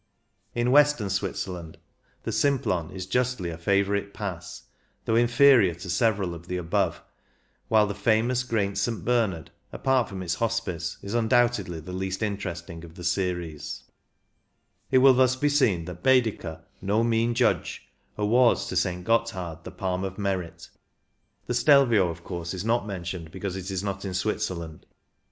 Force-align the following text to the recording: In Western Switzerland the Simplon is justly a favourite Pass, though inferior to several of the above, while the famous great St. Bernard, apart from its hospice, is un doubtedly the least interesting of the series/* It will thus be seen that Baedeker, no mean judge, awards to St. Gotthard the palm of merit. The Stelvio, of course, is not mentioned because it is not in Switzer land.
In 0.55 0.71
Western 0.71 1.11
Switzerland 1.11 1.77
the 2.23 2.31
Simplon 2.31 2.89
is 2.89 3.05
justly 3.05 3.51
a 3.51 3.57
favourite 3.59 4.15
Pass, 4.15 4.63
though 5.05 5.13
inferior 5.15 5.75
to 5.75 5.91
several 5.91 6.33
of 6.33 6.47
the 6.47 6.57
above, 6.57 7.03
while 7.67 7.85
the 7.85 7.93
famous 7.93 8.41
great 8.41 8.79
St. 8.79 9.05
Bernard, 9.05 9.51
apart 9.71 10.09
from 10.09 10.23
its 10.23 10.33
hospice, 10.33 10.97
is 11.03 11.13
un 11.13 11.29
doubtedly 11.29 11.79
the 11.85 11.93
least 11.93 12.23
interesting 12.23 12.83
of 12.83 12.95
the 12.95 13.03
series/* 13.03 13.83
It 14.89 14.97
will 14.97 15.13
thus 15.13 15.35
be 15.35 15.49
seen 15.49 15.85
that 15.85 16.01
Baedeker, 16.01 16.63
no 16.81 17.03
mean 17.03 17.35
judge, 17.35 17.87
awards 18.17 18.65
to 18.69 18.75
St. 18.75 19.05
Gotthard 19.05 19.65
the 19.65 19.69
palm 19.71 20.03
of 20.03 20.17
merit. 20.17 20.67
The 21.45 21.53
Stelvio, 21.53 22.09
of 22.09 22.23
course, 22.23 22.55
is 22.55 22.65
not 22.65 22.87
mentioned 22.87 23.29
because 23.29 23.55
it 23.55 23.69
is 23.69 23.83
not 23.83 24.03
in 24.03 24.15
Switzer 24.15 24.55
land. 24.55 24.87